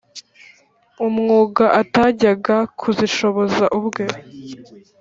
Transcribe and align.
umwuga 1.05 1.65
atajyaga 1.81 2.55
kuzishoboza 2.79 3.65
ubwe 3.77 4.05